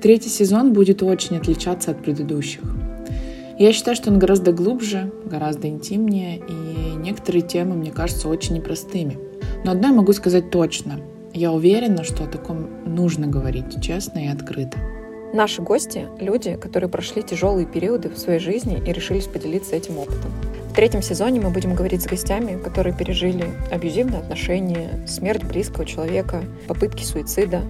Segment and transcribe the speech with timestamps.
[0.00, 2.62] Третий сезон будет очень отличаться от предыдущих.
[3.58, 9.18] Я считаю, что он гораздо глубже, гораздо интимнее, и некоторые темы, мне кажутся, очень непростыми.
[9.62, 11.00] Но одно я могу сказать точно.
[11.34, 14.78] Я уверена, что о таком нужно говорить честно и открыто.
[15.34, 20.30] Наши гости— люди, которые прошли тяжелые периоды в своей жизни и решились поделиться этим опытом.
[20.70, 26.42] В третьем сезоне мы будем говорить с гостями, которые пережили абьюзивные отношения, смерть близкого человека,
[26.66, 27.60] попытки суицида,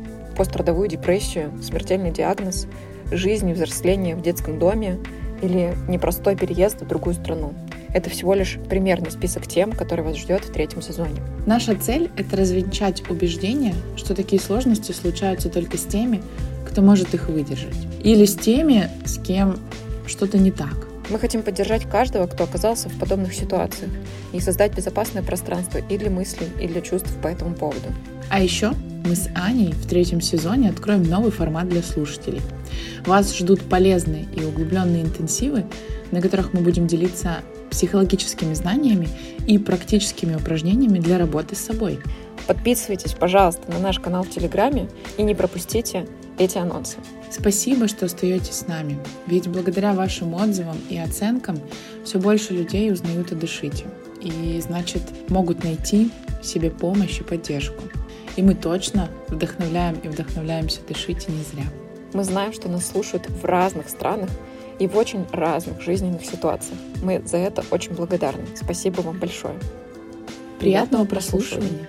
[0.41, 2.67] пострадовую депрессию, смертельный диагноз,
[3.11, 4.99] жизнь и взросление в детском доме
[5.43, 7.53] или непростой переезд в другую страну.
[7.93, 11.21] Это всего лишь примерный список тем, который вас ждет в третьем сезоне.
[11.45, 16.23] Наша цель— это развенчать убеждение, что такие сложности случаются только с теми,
[16.67, 17.77] кто может их выдержать.
[18.03, 19.59] Или с теми, с кем
[20.07, 20.90] что-то не так.
[21.11, 23.91] Мы хотим поддержать каждого, кто оказался в подобных ситуациях,
[24.33, 27.89] и создать безопасное пространство и для мыслей, и для чувств по этому поводу.
[28.29, 28.73] А еще
[29.05, 32.41] мы с Аней в третьем сезоне откроем новый формат для слушателей.
[33.05, 35.65] Вас ждут полезные и углубленные интенсивы,
[36.13, 37.39] на которых мы будем делиться
[37.71, 39.09] психологическими знаниями
[39.49, 41.99] и практическими упражнениями для работы с собой.
[42.47, 46.07] Подписывайтесь, пожалуйста, на наш канал в Телеграме и не пропустите
[46.41, 46.97] эти анонсы.
[47.31, 51.61] Спасибо, что остаетесь с нами, ведь благодаря вашим отзывам и оценкам
[52.05, 53.85] все больше людей узнают о Дышите
[54.21, 56.11] и, значит, могут найти
[56.43, 57.83] себе помощь и поддержку.
[58.37, 61.67] И мы точно вдохновляем и вдохновляемся Дышите не зря.
[62.15, 64.31] Мы знаем, что нас слушают в разных странах
[64.79, 66.79] и в очень разных жизненных ситуациях.
[67.03, 68.47] Мы за это очень благодарны.
[68.57, 69.57] Спасибо вам большое.
[70.59, 71.89] Приятного прослушивания.